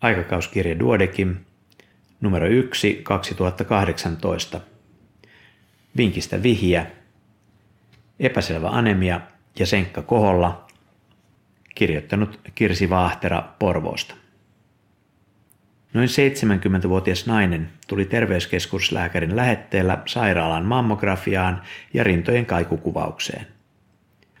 [0.00, 1.36] Aikakauskirja Duodekim,
[2.20, 4.60] numero 1 2018.
[5.96, 6.86] Vinkistä vihjä,
[8.20, 9.20] epäselvä anemia
[9.58, 10.66] ja Senkka Koholla,
[11.74, 14.14] kirjoittanut Kirsi Vaahtera Porvoosta.
[15.94, 21.62] Noin 70-vuotias nainen tuli terveyskeskuslääkärin lähetteellä sairaalan mammografiaan
[21.94, 23.46] ja rintojen kaikukuvaukseen.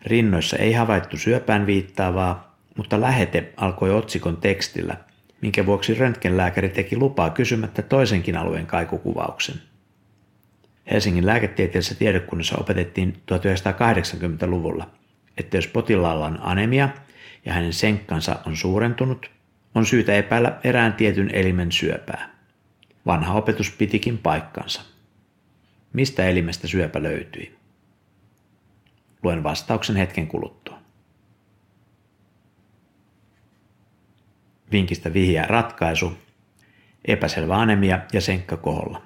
[0.02, 4.96] Rinnoissa ei havaittu syöpään viittaavaa, mutta lähete alkoi otsikon tekstillä,
[5.40, 9.56] minkä vuoksi röntgenlääkäri teki lupaa kysymättä toisenkin alueen kaikukuvauksen.
[10.90, 14.90] Helsingin lääketieteellisessä tiedekunnassa opetettiin 1980-luvulla,
[15.36, 16.88] että jos potilaalla on anemia
[17.44, 19.30] ja hänen senkkansa on suurentunut,
[19.74, 22.30] on syytä epäillä erään tietyn elimen syöpää.
[23.06, 24.82] Vanha opetus pitikin paikkansa.
[25.92, 27.54] Mistä elimestä syöpä löytyi?
[29.22, 30.79] Luen vastauksen hetken kuluttua.
[34.72, 36.12] Vinkistä vihjää ratkaisu,
[37.04, 39.02] epäselvä anemia ja senkka koholla.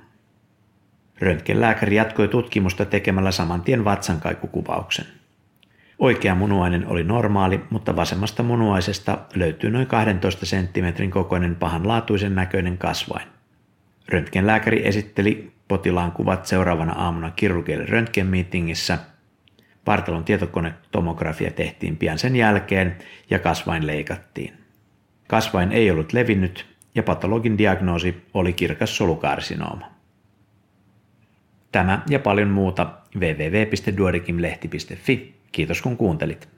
[1.21, 5.07] Röntgenlääkäri jatkoi tutkimusta tekemällä saman tien vatsankaikukuvauksen.
[5.99, 13.27] Oikea munuainen oli normaali, mutta vasemmasta munuaisesta löytyy noin 12 senttimetrin kokoinen pahanlaatuisen näköinen kasvain.
[14.09, 18.99] Röntgenlääkäri esitteli potilaan kuvat seuraavana aamuna kirurgille röntgenmeetingissä.
[19.85, 22.97] Partalon tietokonetomografia tehtiin pian sen jälkeen
[23.31, 24.64] ja kasvain leikattiin.
[25.29, 29.87] Kasvain ei ollut levinnyt ja patologin diagnoosi oli kirkas solukarsinooma.
[31.73, 36.54] Tämä ja paljon muuta www.duodekimlehti.fi Kiitos kun kuuntelit.